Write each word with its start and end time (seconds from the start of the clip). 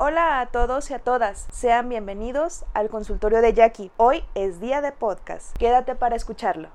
Hola 0.00 0.38
a 0.38 0.46
todos 0.46 0.92
y 0.92 0.94
a 0.94 1.00
todas, 1.00 1.48
sean 1.50 1.88
bienvenidos 1.88 2.64
al 2.72 2.88
consultorio 2.88 3.40
de 3.40 3.52
Jackie. 3.52 3.90
Hoy 3.96 4.22
es 4.36 4.60
día 4.60 4.80
de 4.80 4.92
podcast, 4.92 5.56
quédate 5.58 5.96
para 5.96 6.14
escucharlo. 6.14 6.70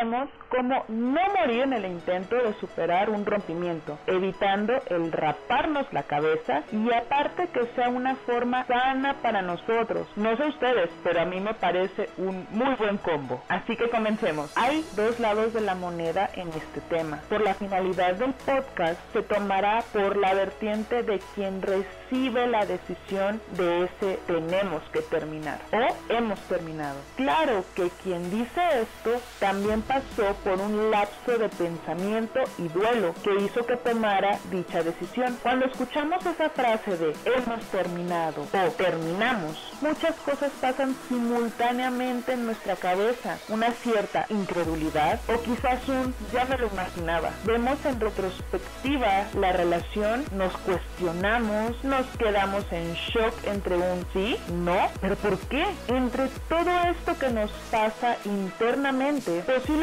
Veremos 0.00 0.30
cómo 0.48 0.84
no 0.88 1.20
morir 1.38 1.62
en 1.62 1.74
el 1.74 1.84
intento 1.84 2.34
de 2.34 2.54
superar 2.54 3.10
un 3.10 3.26
rompimiento, 3.26 3.98
evitando 4.06 4.72
el 4.86 5.12
raparnos 5.12 5.92
la 5.92 6.04
cabeza 6.04 6.62
y 6.72 6.90
aparte 6.90 7.48
que 7.48 7.66
sea 7.74 7.90
una 7.90 8.16
forma 8.16 8.66
sana 8.66 9.16
para 9.20 9.42
nosotros. 9.42 10.08
No 10.16 10.34
sé 10.38 10.46
ustedes, 10.46 10.88
pero 11.04 11.20
a 11.20 11.26
mí 11.26 11.38
me 11.40 11.52
parece 11.52 12.08
un 12.16 12.46
muy 12.50 12.74
buen 12.76 12.96
combo. 12.96 13.42
Así 13.48 13.76
que 13.76 13.90
comencemos. 13.90 14.56
Hay 14.56 14.84
dos 14.96 15.20
lados 15.20 15.52
de 15.52 15.60
la 15.60 15.74
moneda 15.74 16.30
en 16.34 16.48
este 16.48 16.80
tema. 16.88 17.20
Por 17.28 17.42
la 17.42 17.52
finalidad 17.52 18.14
del 18.14 18.32
podcast 18.32 18.98
se 19.12 19.22
tomará 19.22 19.84
por 19.92 20.16
la 20.16 20.32
vertiente 20.32 21.02
de 21.02 21.20
quien 21.34 21.60
recibe 21.60 22.46
la 22.46 22.64
decisión 22.64 23.40
de 23.56 23.84
ese 23.84 24.18
tenemos 24.26 24.82
que 24.92 25.00
terminar 25.02 25.60
o 25.72 26.12
hemos 26.12 26.40
terminado. 26.48 26.96
Claro 27.16 27.64
que 27.74 27.90
quien 28.02 28.30
dice 28.30 28.60
esto 28.80 29.20
también 29.38 29.82
pasó 29.90 30.34
por 30.44 30.60
un 30.60 30.92
lapso 30.92 31.36
de 31.36 31.48
pensamiento 31.48 32.38
y 32.58 32.68
duelo 32.68 33.12
que 33.24 33.44
hizo 33.44 33.66
que 33.66 33.76
tomara 33.76 34.38
dicha 34.48 34.84
decisión. 34.84 35.36
Cuando 35.42 35.66
escuchamos 35.66 36.24
esa 36.24 36.48
frase 36.50 36.96
de 36.96 37.12
hemos 37.24 37.64
terminado 37.72 38.42
o 38.42 38.70
terminamos, 38.70 39.58
muchas 39.80 40.14
cosas 40.24 40.52
pasan 40.60 40.94
simultáneamente 41.08 42.34
en 42.34 42.46
nuestra 42.46 42.76
cabeza. 42.76 43.38
Una 43.48 43.72
cierta 43.72 44.26
incredulidad 44.28 45.18
o 45.26 45.42
quizás 45.42 45.88
un 45.88 46.14
ya 46.32 46.44
me 46.44 46.56
lo 46.56 46.68
imaginaba. 46.68 47.30
Vemos 47.44 47.84
en 47.84 47.98
retrospectiva 47.98 49.26
la 49.34 49.50
relación, 49.50 50.24
nos 50.36 50.56
cuestionamos, 50.58 51.82
nos 51.82 52.06
quedamos 52.16 52.64
en 52.70 52.94
shock 52.94 53.34
entre 53.44 53.76
un 53.76 54.06
sí, 54.12 54.36
no, 54.52 54.88
pero 55.00 55.16
¿por 55.16 55.36
qué? 55.48 55.66
Entre 55.88 56.28
todo 56.48 56.70
esto 56.90 57.18
que 57.18 57.30
nos 57.30 57.50
pasa 57.72 58.16
internamente, 58.24 59.42
posiblemente 59.44 59.79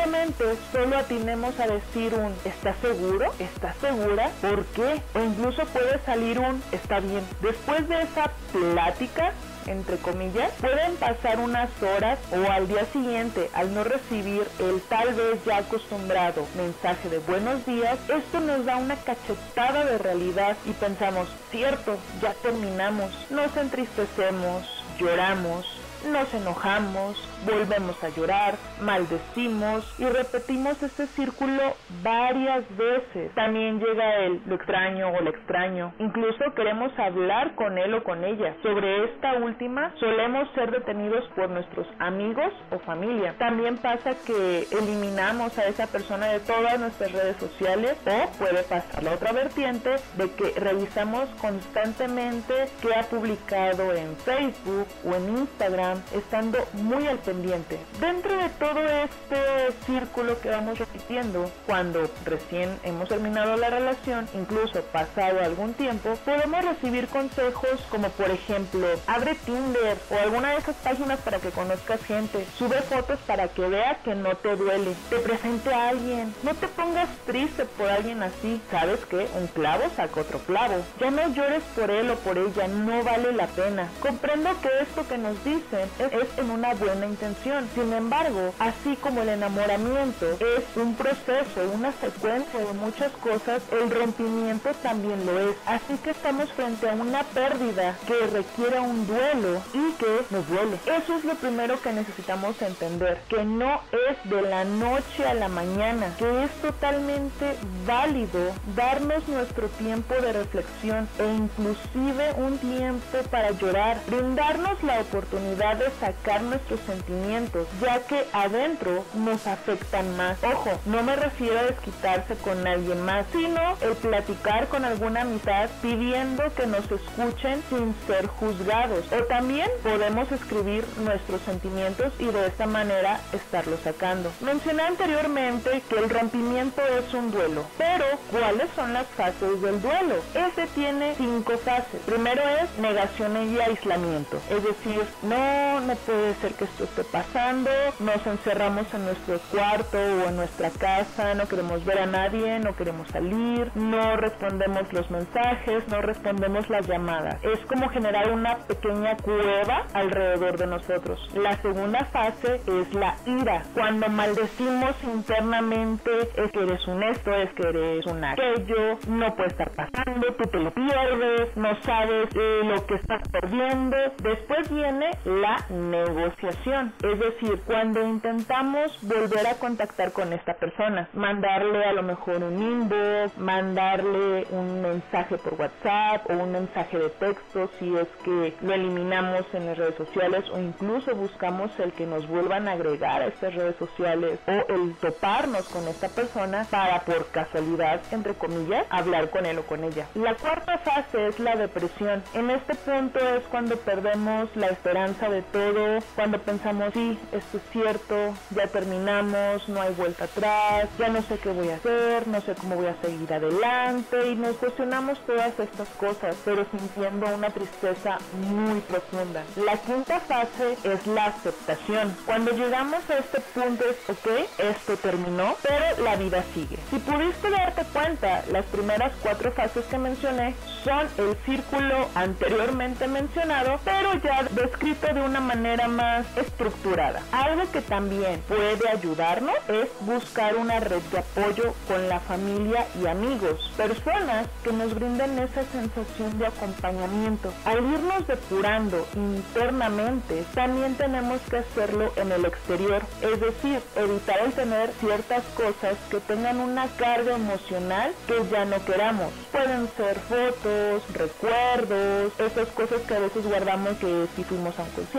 solo 0.71 0.97
atinemos 0.97 1.59
a 1.59 1.67
decir 1.67 2.13
un 2.13 2.33
¿estás 2.45 2.75
seguro? 2.81 3.33
¿Estás 3.39 3.75
segura? 3.77 4.29
¿Por 4.41 4.65
qué? 4.67 5.01
O 5.15 5.23
incluso 5.23 5.65
puede 5.65 5.99
salir 6.05 6.39
un 6.39 6.61
está 6.71 6.99
bien. 6.99 7.23
Después 7.41 7.87
de 7.89 8.01
esa 8.01 8.31
plática, 8.51 9.33
entre 9.65 9.97
comillas, 9.97 10.51
pueden 10.61 10.95
pasar 10.95 11.39
unas 11.39 11.69
horas 11.81 12.19
o 12.31 12.51
al 12.51 12.67
día 12.67 12.85
siguiente 12.93 13.49
al 13.53 13.73
no 13.73 13.83
recibir 13.83 14.47
el 14.59 14.81
tal 14.81 15.13
vez 15.13 15.43
ya 15.45 15.57
acostumbrado 15.57 16.45
mensaje 16.55 17.09
de 17.09 17.19
buenos 17.19 17.65
días, 17.65 17.97
esto 18.07 18.39
nos 18.39 18.65
da 18.65 18.77
una 18.77 18.95
cachetada 18.95 19.83
de 19.83 19.97
realidad 19.97 20.55
y 20.65 20.71
pensamos, 20.71 21.27
cierto, 21.51 21.97
ya 22.21 22.33
terminamos, 22.35 23.11
nos 23.29 23.55
entristecemos, 23.57 24.63
lloramos, 24.99 25.76
nos 26.11 26.33
enojamos, 26.33 27.17
volvemos 27.45 28.01
a 28.03 28.09
llorar, 28.09 28.55
maldecimos 28.81 29.85
y 29.99 30.05
repetimos 30.05 30.81
este 30.81 31.07
círculo 31.07 31.61
varias 32.03 32.63
veces. 32.77 33.33
También 33.35 33.79
llega 33.79 34.15
el 34.25 34.41
lo 34.45 34.55
extraño 34.55 35.09
o 35.09 35.21
lo 35.21 35.29
extraño. 35.29 35.93
Incluso 35.99 36.53
queremos 36.55 36.97
hablar 36.97 37.55
con 37.55 37.77
él 37.77 37.93
o 37.93 38.03
con 38.03 38.23
ella. 38.23 38.55
Sobre 38.63 39.05
esta 39.05 39.33
última 39.33 39.93
solemos 39.99 40.49
ser 40.53 40.71
detenidos 40.71 41.25
por 41.35 41.49
nuestros 41.49 41.87
amigos 41.99 42.53
o 42.71 42.79
familia. 42.79 43.35
También 43.37 43.77
pasa 43.77 44.11
que 44.25 44.67
eliminamos 44.71 45.57
a 45.57 45.67
esa 45.67 45.87
persona 45.87 46.27
de 46.27 46.39
todas 46.39 46.79
nuestras 46.79 47.11
redes 47.11 47.37
sociales 47.37 47.97
o 48.05 48.37
puede 48.37 48.63
pasar 48.63 49.03
la 49.03 49.13
otra 49.13 49.31
vertiente 49.31 49.95
de 50.17 50.31
que 50.31 50.59
revisamos 50.59 51.27
constantemente 51.41 52.53
qué 52.81 52.93
ha 52.95 53.03
publicado 53.03 53.93
en 53.93 54.15
Facebook 54.17 54.87
o 55.05 55.15
en 55.15 55.37
Instagram 55.37 55.96
estando 56.13 56.59
muy 56.73 57.07
al 57.07 57.19
pendiente. 57.19 57.79
Dentro 57.99 58.35
de 58.35 58.49
todo 58.49 58.79
este 58.79 59.73
círculo 59.85 60.39
que 60.39 60.49
vamos 60.49 60.79
repitiendo, 60.79 61.49
cuando 61.65 62.09
recién 62.25 62.79
hemos 62.83 63.09
terminado 63.09 63.55
la 63.57 63.69
relación, 63.69 64.27
incluso 64.33 64.81
pasado 64.91 65.39
algún 65.39 65.73
tiempo, 65.73 66.15
podemos 66.25 66.63
recibir 66.63 67.07
consejos 67.07 67.57
como 67.89 68.09
por 68.09 68.29
ejemplo, 68.29 68.87
abre 69.07 69.35
Tinder 69.35 69.97
o 70.09 70.17
alguna 70.17 70.51
de 70.51 70.57
esas 70.57 70.75
páginas 70.77 71.19
para 71.19 71.39
que 71.39 71.49
conozcas 71.51 72.03
gente, 72.03 72.45
sube 72.57 72.81
fotos 72.81 73.19
para 73.25 73.47
que 73.47 73.67
vea 73.67 73.99
que 74.03 74.15
no 74.15 74.35
te 74.35 74.55
duele, 74.55 74.93
te 75.09 75.17
presente 75.17 75.73
a 75.73 75.89
alguien, 75.89 76.33
no 76.43 76.53
te 76.55 76.67
pongas 76.67 77.09
triste 77.25 77.65
por 77.65 77.89
alguien 77.89 78.23
así, 78.23 78.61
sabes 78.71 78.99
que 79.05 79.27
un 79.35 79.47
clavo 79.47 79.83
saca 79.95 80.21
otro 80.21 80.39
clavo, 80.39 80.75
ya 80.99 81.11
no 81.11 81.33
llores 81.33 81.63
por 81.75 81.89
él 81.91 82.09
o 82.09 82.15
por 82.15 82.37
ella, 82.37 82.67
no 82.67 83.03
vale 83.03 83.31
la 83.33 83.47
pena. 83.47 83.89
Comprendo 84.01 84.49
que 84.61 84.69
esto 84.81 85.07
que 85.07 85.17
nos 85.17 85.43
dicen 85.43 85.76
es 85.83 86.37
en 86.37 86.49
una 86.49 86.73
buena 86.73 87.05
intención. 87.05 87.67
Sin 87.73 87.93
embargo, 87.93 88.53
así 88.59 88.95
como 88.97 89.21
el 89.21 89.29
enamoramiento 89.29 90.25
es 90.39 90.63
un 90.75 90.95
proceso, 90.95 91.61
una 91.73 91.91
secuencia 91.93 92.59
de 92.59 92.73
muchas 92.73 93.11
cosas, 93.13 93.61
el 93.71 93.89
rompimiento 93.89 94.69
también 94.83 95.25
lo 95.25 95.39
es. 95.39 95.55
Así 95.65 95.97
que 96.03 96.11
estamos 96.11 96.51
frente 96.53 96.89
a 96.89 96.93
una 96.93 97.23
pérdida 97.23 97.95
que 98.07 98.27
requiere 98.27 98.79
un 98.79 99.05
duelo 99.07 99.61
y 99.73 99.93
que 99.93 100.21
nos 100.29 100.47
duele. 100.47 100.77
Eso 100.85 101.15
es 101.17 101.25
lo 101.25 101.35
primero 101.35 101.81
que 101.81 101.93
necesitamos 101.93 102.61
entender, 102.61 103.19
que 103.29 103.43
no 103.43 103.81
es 103.91 104.29
de 104.29 104.41
la 104.41 104.63
noche 104.63 105.25
a 105.25 105.33
la 105.33 105.47
mañana, 105.47 106.13
que 106.17 106.43
es 106.43 106.51
totalmente 106.61 107.55
válido 107.85 108.39
darnos 108.75 109.27
nuestro 109.27 109.67
tiempo 109.69 110.15
de 110.15 110.33
reflexión 110.33 111.07
e 111.19 111.25
inclusive 111.33 112.33
un 112.37 112.57
tiempo 112.57 113.17
para 113.31 113.51
llorar, 113.51 113.99
brindarnos 114.07 114.81
la 114.83 115.01
oportunidad 115.01 115.66
de 115.75 115.89
sacar 115.99 116.41
nuestros 116.41 116.79
sentimientos, 116.81 117.67
ya 117.81 117.99
que 118.01 118.25
adentro 118.33 119.03
nos 119.13 119.45
afectan 119.47 120.15
más. 120.17 120.37
Ojo, 120.43 120.79
no 120.85 121.03
me 121.03 121.15
refiero 121.15 121.59
a 121.59 121.63
desquitarse 121.63 122.35
con 122.35 122.65
alguien 122.67 123.01
más, 123.03 123.25
sino 123.31 123.59
el 123.81 123.95
platicar 123.95 124.67
con 124.67 124.85
alguna 124.85 125.21
amistad 125.21 125.69
pidiendo 125.81 126.43
que 126.55 126.67
nos 126.67 126.89
escuchen 126.91 127.63
sin 127.69 127.95
ser 128.07 128.27
juzgados. 128.27 129.05
O 129.11 129.23
también 129.25 129.69
podemos 129.83 130.31
escribir 130.31 130.85
nuestros 131.03 131.41
sentimientos 131.41 132.13
y 132.19 132.25
de 132.25 132.47
esta 132.47 132.65
manera 132.65 133.19
estarlos 133.33 133.79
sacando. 133.83 134.31
Mencioné 134.41 134.83
anteriormente 134.83 135.81
que 135.89 135.97
el 135.97 136.09
rompimiento 136.09 136.81
es 136.99 137.13
un 137.13 137.31
duelo, 137.31 137.65
pero 137.77 138.05
¿cuáles 138.31 138.67
son 138.75 138.93
las 138.93 139.07
fases 139.07 139.61
del 139.61 139.81
duelo? 139.81 140.15
Este 140.33 140.67
tiene 140.75 141.15
cinco 141.15 141.57
fases. 141.57 142.01
Primero 142.05 142.41
es 142.61 142.79
negación 142.79 143.27
y 143.51 143.59
aislamiento, 143.59 144.37
es 144.49 144.63
decir, 144.63 145.03
no, 145.23 145.35
no 145.81 145.95
puede 145.95 146.33
ser 146.35 146.53
que 146.53 146.65
esto 146.65 146.83
esté 146.83 147.03
pasando, 147.05 147.69
nos 147.99 148.25
encerramos 148.25 148.93
en 148.93 149.05
nuestro 149.05 149.39
cuarto 149.51 149.97
o 149.97 150.29
en 150.29 150.35
nuestra 150.35 150.69
casa, 150.69 151.33
no 151.33 151.47
queremos 151.47 151.83
ver 151.85 151.99
a 151.99 152.05
nadie, 152.05 152.59
no 152.59 152.75
queremos 152.75 153.07
salir, 153.09 153.71
no 153.75 154.17
respondemos 154.17 154.91
los 154.91 155.09
mensajes, 155.09 155.87
no 155.87 156.01
respondemos 156.01 156.69
las 156.69 156.87
llamadas. 156.87 157.43
Es 157.43 157.59
como 157.67 157.89
generar 157.89 158.31
una 158.31 158.57
pequeña 158.67 159.15
cueva 159.17 159.85
alrededor 159.93 160.57
de 160.57 160.67
nosotros. 160.67 161.19
La 161.35 161.61
segunda 161.61 162.05
fase 162.05 162.61
es 162.65 162.93
la 162.93 163.15
ira, 163.25 163.63
cuando 163.73 164.09
maldecimos 164.09 164.95
internamente 165.03 166.11
es 166.35 166.51
que 166.51 166.59
eres 166.59 166.87
un 166.87 167.03
esto, 167.03 167.33
es 167.33 167.53
que 167.53 167.67
eres 167.67 168.05
un 168.05 168.23
aquello, 168.23 168.97
no 169.07 169.35
puede 169.35 169.49
estar 169.49 169.71
pasando, 169.71 170.33
tú 170.33 170.49
te 170.49 170.59
lo 170.59 170.71
pierdes, 170.73 171.55
no 171.55 171.75
sabes 171.83 172.29
eh, 172.35 172.61
lo 172.63 172.85
que 172.85 172.95
estás 172.95 173.21
perdiendo. 173.29 173.97
Después 174.21 174.69
viene 174.69 175.11
la 175.25 175.46
negociación, 175.69 176.93
es 177.03 177.19
decir, 177.19 177.61
cuando 177.65 178.03
intentamos 178.03 178.97
volver 179.01 179.47
a 179.47 179.55
contactar 179.55 180.11
con 180.11 180.33
esta 180.33 180.53
persona, 180.55 181.09
mandarle 181.13 181.85
a 181.85 181.93
lo 181.93 182.03
mejor 182.03 182.43
un 182.43 182.61
inbox, 182.61 183.37
mandarle 183.37 184.47
un 184.51 184.81
mensaje 184.81 185.37
por 185.37 185.53
WhatsApp 185.55 186.29
o 186.29 186.33
un 186.33 186.51
mensaje 186.51 186.97
de 186.97 187.09
texto 187.09 187.69
si 187.79 187.95
es 187.95 188.07
que 188.23 188.53
lo 188.61 188.73
eliminamos 188.73 189.45
en 189.53 189.65
las 189.65 189.77
redes 189.77 189.95
sociales 189.95 190.45
o 190.51 190.59
incluso 190.59 191.15
buscamos 191.15 191.71
el 191.79 191.91
que 191.93 192.05
nos 192.05 192.27
vuelvan 192.27 192.67
a 192.67 192.73
agregar 192.73 193.21
a 193.21 193.27
estas 193.27 193.53
redes 193.53 193.75
sociales 193.77 194.39
o 194.47 194.73
el 194.73 194.95
toparnos 194.95 195.67
con 195.69 195.87
esta 195.87 196.09
persona 196.09 196.65
para 196.69 197.01
por 197.01 197.27
casualidad, 197.27 198.01
entre 198.11 198.33
comillas, 198.33 198.85
hablar 198.89 199.29
con 199.29 199.45
él 199.45 199.59
o 199.59 199.63
con 199.63 199.83
ella. 199.83 200.07
La 200.15 200.35
cuarta 200.35 200.77
fase 200.79 201.27
es 201.27 201.39
la 201.39 201.55
depresión. 201.55 202.23
En 202.33 202.49
este 202.49 202.75
punto 202.75 203.19
es 203.19 203.43
cuando 203.45 203.77
perdemos 203.77 204.55
la 204.55 204.67
esperanza 204.67 205.29
de 205.29 205.36
todo, 205.41 205.99
cuando 206.15 206.39
pensamos 206.39 206.93
sí, 206.93 207.17
esto 207.31 207.57
es 207.57 207.63
cierto, 207.71 208.33
ya 208.51 208.67
terminamos, 208.67 209.67
no 209.69 209.81
hay 209.81 209.93
vuelta 209.93 210.25
atrás, 210.25 210.89
ya 210.97 211.09
no 211.09 211.21
sé 211.21 211.37
qué 211.37 211.49
voy 211.49 211.69
a 211.69 211.75
hacer, 211.75 212.27
no 212.27 212.41
sé 212.41 212.55
cómo 212.55 212.75
voy 212.75 212.87
a 212.87 213.01
seguir 213.01 213.33
adelante 213.33 214.29
y 214.29 214.35
nos 214.35 214.55
cuestionamos 214.57 215.19
todas 215.25 215.59
estas 215.59 215.87
cosas, 215.99 216.35
pero 216.45 216.65
sintiendo 216.71 217.27
una 217.33 217.49
tristeza 217.49 218.17
muy 218.49 218.79
profunda. 218.81 219.43
La 219.55 219.77
quinta 219.77 220.19
fase 220.21 220.77
es 220.83 221.05
la 221.07 221.25
aceptación. 221.25 222.15
Cuando 222.25 222.51
llegamos 222.51 223.09
a 223.09 223.17
este 223.17 223.41
punto 223.53 223.83
es, 223.85 224.09
ok, 224.09 224.47
esto 224.57 224.97
terminó, 224.97 225.55
pero 225.61 226.03
la 226.03 226.15
vida 226.15 226.43
sigue. 226.53 226.77
Si 226.89 226.97
pudiste 226.99 227.49
darte 227.49 227.83
cuenta, 227.93 228.43
las 228.51 228.65
primeras 228.65 229.13
cuatro 229.21 229.51
fases 229.51 229.85
que 229.85 229.97
mencioné 229.97 230.55
son 230.83 231.07
el 231.17 231.35
círculo 231.45 232.07
anteriormente 232.15 233.07
mencionado, 233.07 233.79
pero 233.83 234.13
ya 234.15 234.43
descrito 234.51 235.13
de 235.13 235.21
una 235.27 235.41
manera 235.41 235.87
más 235.87 236.25
estructurada. 236.37 237.21
Algo 237.31 237.69
que 237.71 237.81
también 237.81 238.41
puede 238.47 238.89
ayudarnos 238.89 239.55
es 239.67 239.89
buscar 240.01 240.55
una 240.55 240.79
red 240.79 241.01
de 241.11 241.19
apoyo 241.19 241.73
con 241.87 242.07
la 242.07 242.19
familia 242.21 242.87
y 243.01 243.07
amigos, 243.07 243.71
personas 243.75 244.47
que 244.63 244.71
nos 244.71 244.93
brinden 244.95 245.37
esa 245.39 245.63
sensación 245.65 246.37
de 246.39 246.47
acompañamiento. 246.47 247.53
Al 247.65 247.79
irnos 247.79 248.25
depurando 248.27 249.05
internamente, 249.15 250.45
también 250.53 250.95
tenemos 250.95 251.41
que 251.49 251.57
hacerlo 251.57 252.11
en 252.15 252.31
el 252.31 252.45
exterior, 252.45 253.01
es 253.21 253.39
decir, 253.39 253.79
evitar 253.95 254.39
el 254.39 254.53
tener 254.53 254.91
ciertas 254.99 255.43
cosas 255.55 255.97
que 256.09 256.19
tengan 256.21 256.59
una 256.59 256.87
carga 256.97 257.35
emocional 257.35 258.13
que 258.27 258.41
ya 258.49 258.65
no 258.65 258.83
queramos. 258.85 259.31
Pueden 259.51 259.89
ser 259.97 260.17
fotos, 260.19 261.03
recuerdos, 261.13 262.31
esas 262.39 262.67
cosas 262.69 263.01
que 263.07 263.15
a 263.15 263.19
veces 263.19 263.45
guardamos 263.45 263.97
que 263.97 264.27
si 264.35 264.43
fuimos 264.43 264.77
a 264.79 264.83
un 264.83 264.89
concierto, 264.89 265.16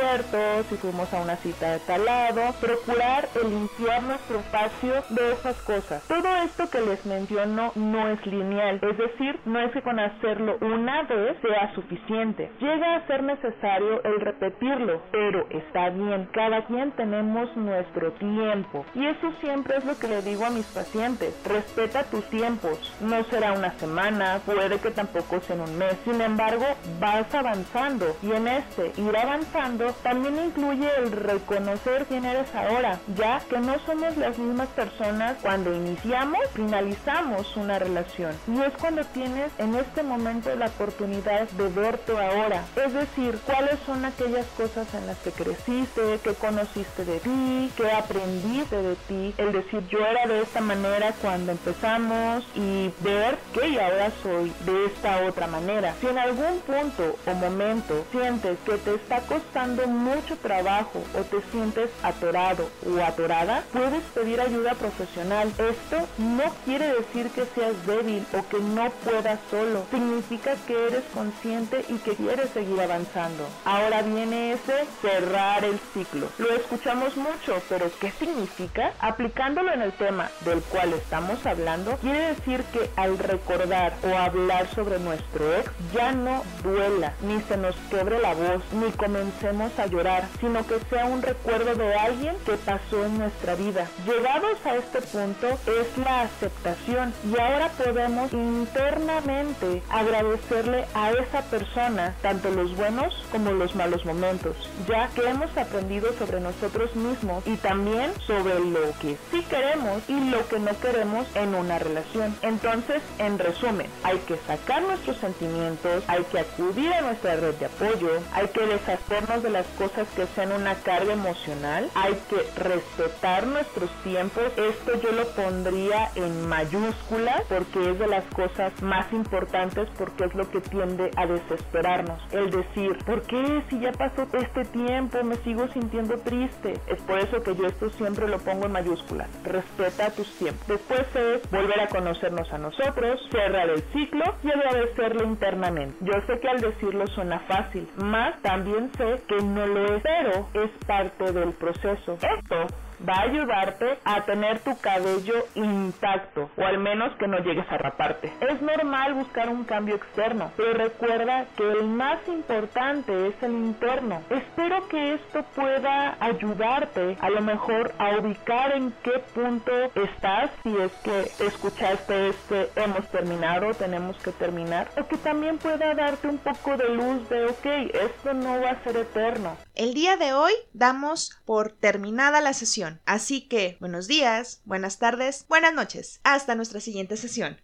si 0.68 0.76
fuimos 0.76 1.12
a 1.12 1.22
una 1.22 1.36
cita 1.36 1.72
de 1.72 1.78
tal 1.80 2.04
lado, 2.04 2.40
procurar 2.60 3.28
el 3.34 3.50
limpiar 3.50 4.02
nuestro 4.04 4.38
espacio 4.38 5.02
de 5.08 5.32
esas 5.32 5.56
cosas. 5.62 6.02
Todo 6.06 6.36
esto 6.44 6.70
que 6.70 6.80
les 6.80 7.04
menciono 7.04 7.72
no 7.74 8.08
es 8.08 8.24
lineal, 8.24 8.78
es 8.82 8.96
decir, 8.96 9.40
no 9.44 9.58
es 9.60 9.72
que 9.72 9.82
con 9.82 9.98
hacerlo 9.98 10.56
una 10.60 11.02
vez 11.02 11.36
sea 11.42 11.74
suficiente. 11.74 12.50
Llega 12.60 12.96
a 12.96 13.06
ser 13.06 13.24
necesario 13.24 14.02
el 14.04 14.20
repetirlo, 14.20 15.02
pero 15.10 15.46
está 15.50 15.90
bien, 15.90 16.28
cada 16.32 16.64
quien 16.66 16.92
tenemos 16.92 17.56
nuestro 17.56 18.12
tiempo. 18.12 18.84
Y 18.94 19.04
eso 19.06 19.32
siempre 19.40 19.78
es 19.78 19.84
lo 19.84 19.98
que 19.98 20.08
le 20.08 20.22
digo 20.22 20.44
a 20.44 20.50
mis 20.50 20.66
pacientes, 20.66 21.34
respeta 21.44 22.04
tus 22.04 22.24
tiempos. 22.30 22.94
No 23.00 23.24
será 23.24 23.52
una 23.52 23.72
semana, 23.78 24.40
puede 24.46 24.78
que 24.78 24.90
tampoco 24.90 25.40
sea 25.40 25.56
en 25.56 25.62
un 25.62 25.78
mes, 25.78 25.96
sin 26.04 26.20
embargo, 26.20 26.64
vas 27.00 27.34
avanzando 27.34 28.16
y 28.22 28.30
en 28.32 28.46
este 28.46 28.92
ir 28.96 29.16
avanzando 29.16 29.88
también 29.96 30.38
incluye 30.38 30.88
el 30.99 31.12
reconocer 31.12 32.06
quién 32.06 32.25
eres 32.25 32.55
ahora, 32.55 32.99
ya 33.17 33.40
que 33.49 33.58
no 33.58 33.79
somos 33.87 34.17
las 34.17 34.38
mismas 34.38 34.69
personas 34.69 35.37
cuando 35.43 35.75
iniciamos, 35.75 36.40
finalizamos 36.55 37.56
una 37.56 37.79
relación. 37.79 38.32
Y 38.46 38.61
es 38.61 38.73
cuando 38.81 39.05
tienes 39.05 39.50
en 39.58 39.75
este 39.75 40.02
momento 40.02 40.55
la 40.55 40.67
oportunidad 40.67 41.49
de 41.50 41.69
verte 41.69 42.12
ahora, 42.12 42.64
es 42.76 42.93
decir, 42.93 43.38
cuáles 43.46 43.79
son 43.87 44.05
aquellas 44.05 44.46
cosas 44.56 44.93
en 44.94 45.06
las 45.06 45.19
que 45.19 45.32
creciste, 45.32 46.19
que 46.23 46.35
conociste 46.35 47.05
de 47.05 47.20
ti, 47.20 47.70
que 47.76 47.90
aprendiste 47.90 48.82
de 48.82 48.94
ti, 49.08 49.35
el 49.38 49.52
decir 49.52 49.87
yo 49.88 49.99
era 49.99 50.26
de 50.26 50.43
esta 50.43 50.61
manera 50.61 51.12
cuando 51.20 51.52
empezamos 51.52 52.44
y 52.55 52.90
ver 53.00 53.38
que 53.52 53.81
ahora 53.81 54.11
soy 54.23 54.52
de 54.64 54.87
esta 54.87 55.25
otra 55.25 55.46
manera. 55.46 55.94
Si 56.00 56.06
en 56.06 56.19
algún 56.19 56.61
punto 56.61 57.17
o 57.26 57.35
momento 57.35 58.05
sientes 58.11 58.58
que 58.64 58.76
te 58.76 58.94
está 58.94 59.20
costando 59.20 59.77
mucho 59.86 60.36
trabajo 60.36 61.02
o 61.19 61.22
te 61.22 61.40
sientes 61.50 61.90
atorado 62.02 62.69
o 62.86 63.02
atorada, 63.02 63.62
puedes 63.72 64.02
pedir 64.14 64.40
ayuda 64.40 64.75
profesional. 64.75 65.48
Esto 65.58 66.06
no 66.19 66.44
quiere 66.64 66.88
decir 66.94 67.30
que 67.30 67.44
seas 67.54 67.75
débil 67.86 68.25
o 68.32 68.48
que 68.48 68.58
no 68.58 68.90
puedas 69.04 69.38
solo. 69.50 69.84
Significa 69.90 70.54
que 70.66 70.86
eres 70.86 71.04
consciente 71.14 71.84
y 71.88 71.98
que 71.98 72.14
quieres 72.14 72.50
seguir 72.50 72.80
avanzando. 72.80 73.46
Ahora 73.64 74.02
viene 74.02 74.52
ese 74.52 74.86
cerrar 75.02 75.64
el 75.64 75.78
ciclo. 75.92 76.28
Lo 76.38 76.50
escuchamos 76.54 77.16
mucho, 77.16 77.60
pero 77.69 77.90
¿qué 78.00 78.10
significa? 78.12 78.92
Aplicándolo 79.00 79.72
en 79.72 79.82
el 79.82 79.92
tema 79.92 80.30
del 80.44 80.60
cual 80.62 80.92
estamos 80.94 81.44
hablando, 81.46 81.96
quiere 81.98 82.34
decir 82.34 82.62
que 82.72 82.90
al 82.96 83.19
recordar 83.19 83.94
o 84.02 84.16
hablar 84.16 84.69
sobre 84.75 84.98
nuestro 84.98 85.54
ex 85.56 85.70
ya 85.92 86.12
no 86.12 86.42
duela, 86.62 87.14
ni 87.22 87.40
se 87.42 87.56
nos 87.56 87.76
quebre 87.90 88.19
la 88.20 88.34
voz, 88.34 88.62
ni 88.72 88.90
comencemos 88.92 89.57
a 89.58 89.87
llorar, 89.87 90.25
sino 90.40 90.64
que 90.66 90.78
sea 90.88 91.06
un 91.06 91.20
recuerdo 91.20 91.75
de 91.75 91.94
alguien 91.94 92.37
que 92.46 92.52
pasó 92.52 93.05
en 93.05 93.19
nuestra 93.19 93.56
vida. 93.56 93.87
Llegados 94.06 94.58
a 94.64 94.76
este 94.76 95.00
punto 95.02 95.49
es 95.49 95.99
la 96.05 96.22
aceptación 96.22 97.12
y 97.25 97.40
ahora 97.40 97.69
podemos 97.70 98.32
internamente 98.32 99.82
agradecerle 99.90 100.84
a 100.94 101.10
esa 101.10 101.43
persona 101.43 102.14
tanto 102.22 102.50
los 102.50 102.76
buenos 102.76 103.25
como 103.32 103.50
los 103.52 103.75
malos 103.75 104.05
momentos, 104.05 104.55
ya 104.88 105.08
que 105.08 105.28
hemos 105.28 105.55
aprendido 105.56 106.12
sobre 106.19 106.40
nosotros 106.40 106.94
mismos 106.94 107.44
y 107.46 107.56
también 107.56 108.12
sobre 108.26 108.61
lo 108.61 108.93
que 109.00 109.16
sí 109.31 109.43
queremos 109.50 110.02
y 110.08 110.31
lo 110.31 110.46
que 110.49 110.61
no 110.61 110.78
queremos 110.81 111.26
en 111.34 111.54
una 111.54 111.78
relación. 111.78 112.37
Entonces, 112.43 113.02
en 113.19 113.38
resumen, 113.38 113.88
hay 114.04 114.19
que 114.19 114.37
sacar 114.46 114.82
nuestros 114.82 115.16
sentimientos, 115.16 116.04
hay 116.06 116.22
que 116.25 116.40
acudir 116.40 116.93
a 116.93 117.00
nuestra 117.00 117.37
red 117.37 117.54
de 117.54 117.66
apoyo, 117.66 118.11
hay 118.32 118.46
que 118.49 118.66
deshacernos 118.66 119.43
las 119.48 119.66
cosas 119.78 120.08
que 120.14 120.26
sean 120.34 120.52
una 120.52 120.74
carga 120.74 121.12
emocional, 121.12 121.90
hay 121.94 122.14
que 122.28 122.60
respetar 122.60 123.46
nuestros 123.46 123.90
tiempos. 124.02 124.44
Esto 124.56 125.00
yo 125.00 125.12
lo 125.12 125.26
pondría 125.28 126.10
en 126.14 126.48
mayúsculas 126.48 127.42
porque 127.48 127.90
es 127.90 127.98
de 127.98 128.06
las 128.06 128.24
cosas 128.34 128.72
más 128.82 129.12
importantes 129.12 129.88
porque 129.96 130.24
es 130.24 130.34
lo 130.34 130.50
que 130.50 130.60
tiende 130.60 131.10
a 131.16 131.26
desesperarnos. 131.26 132.20
El 132.32 132.50
decir, 132.50 132.96
¿por 133.04 133.22
qué 133.22 133.62
si 133.68 133.80
ya 133.80 133.92
pasó 133.92 134.26
este 134.32 134.64
tiempo 134.66 135.22
me 135.24 135.36
sigo 135.36 135.68
sintiendo 135.68 136.18
triste? 136.18 136.74
Es 136.86 137.00
por 137.02 137.18
eso 137.18 137.42
que 137.42 137.54
yo 137.54 137.66
esto 137.66 137.90
siempre 137.90 138.28
lo 138.28 138.38
pongo 138.38 138.66
en 138.66 138.72
mayúsculas. 138.72 139.28
Respeta 139.44 140.10
tus 140.10 140.30
tiempos. 140.36 140.66
Después 140.66 141.06
es 141.14 141.50
volver 141.50 141.80
a 141.80 141.88
conocernos 141.88 142.52
a 142.52 142.58
nosotros, 142.58 143.20
cerrar 143.30 143.70
el 143.70 143.82
ciclo 143.92 144.24
y 144.42 144.50
agradecerlo 144.50 145.24
internamente. 145.24 145.96
Yo 146.00 146.12
sé 146.26 146.40
que 146.40 146.48
al 146.48 146.60
decirlo 146.60 147.06
suena 147.08 147.40
fácil, 147.40 147.88
más 147.96 148.40
también 148.42 148.90
sé 148.96 149.22
que 149.26 149.38
no 149.43 149.67
lo 149.67 149.96
es, 149.96 150.02
pero 150.02 150.49
es 150.64 150.70
parte 150.87 151.32
del 151.32 151.52
proceso. 151.52 152.14
Esto 152.14 152.67
va 153.06 153.16
a 153.16 153.22
ayudarte 153.22 153.98
a 154.04 154.24
tener 154.24 154.60
tu 154.60 154.76
cabello 154.78 155.46
intacto 155.54 156.50
o 156.56 156.64
al 156.64 156.78
menos 156.78 157.14
que 157.16 157.28
no 157.28 157.38
llegues 157.38 157.70
a 157.70 157.78
raparte. 157.78 158.32
Es 158.40 158.60
normal 158.62 159.14
buscar 159.14 159.48
un 159.48 159.64
cambio 159.64 159.96
externo, 159.96 160.52
pero 160.56 160.74
recuerda 160.74 161.46
que 161.56 161.68
el 161.70 161.86
más 161.86 162.18
importante 162.28 163.28
es 163.28 163.42
el 163.42 163.52
interno. 163.52 164.22
Espero 164.30 164.88
que 164.88 165.14
esto 165.14 165.42
pueda 165.54 166.16
ayudarte 166.20 167.16
a 167.20 167.30
lo 167.30 167.40
mejor 167.40 167.92
a 167.98 168.18
ubicar 168.18 168.72
en 168.72 168.92
qué 169.02 169.22
punto 169.34 169.72
estás 169.94 170.50
si 170.62 170.76
es 170.76 170.92
que 171.04 171.44
escuchaste 171.44 172.28
este 172.28 172.70
hemos 172.76 173.08
terminado, 173.10 173.74
tenemos 173.74 174.16
que 174.18 174.32
terminar 174.32 174.90
o 174.96 175.06
que 175.06 175.16
también 175.16 175.58
pueda 175.58 175.94
darte 175.94 176.28
un 176.28 176.38
poco 176.38 176.76
de 176.76 176.88
luz 176.90 177.28
de 177.28 177.46
ok, 177.46 177.66
esto 177.94 178.34
no 178.34 178.61
va 178.61 178.70
a 178.70 178.84
ser 178.84 178.96
eterno. 178.96 179.56
El 179.75 179.94
día 179.94 180.16
de 180.16 180.32
hoy 180.32 180.52
damos 180.73 181.40
por 181.44 181.73
terminada 181.73 182.40
la 182.40 182.52
sesión. 182.52 182.88
Así 183.04 183.49
que, 183.49 183.76
buenos 183.80 184.09
días, 184.09 184.62
buenas 184.64 184.99
tardes, 184.99 185.45
buenas 185.49 185.75
noches. 185.75 186.21
Hasta 186.25 186.54
nuestra 186.54 186.80
siguiente 186.80 187.16
sesión. 187.16 187.59